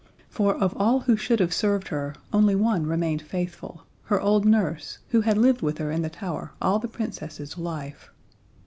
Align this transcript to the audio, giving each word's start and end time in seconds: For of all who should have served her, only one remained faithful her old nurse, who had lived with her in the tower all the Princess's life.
For 0.29 0.55
of 0.55 0.75
all 0.77 1.01
who 1.01 1.15
should 1.15 1.39
have 1.41 1.53
served 1.53 1.89
her, 1.89 2.15
only 2.33 2.55
one 2.55 2.87
remained 2.87 3.21
faithful 3.21 3.83
her 4.05 4.19
old 4.19 4.45
nurse, 4.47 4.97
who 5.09 5.21
had 5.21 5.37
lived 5.37 5.61
with 5.61 5.77
her 5.77 5.91
in 5.91 6.01
the 6.01 6.09
tower 6.09 6.53
all 6.59 6.79
the 6.79 6.87
Princess's 6.87 7.55
life. 7.55 8.09